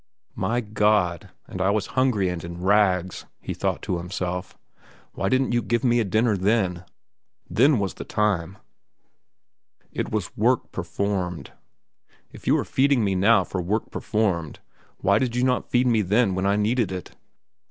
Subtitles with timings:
[0.33, 1.29] My God!
[1.47, 4.57] and I was hungry and in rags, he thought to himself.
[5.13, 6.85] Why didn't you give me a dinner then?
[7.47, 8.57] Then was the time.
[9.91, 11.51] It was work performed.
[12.31, 14.59] If you are feeding me now for work performed,
[15.01, 17.15] why did you not feed me then when I needed it?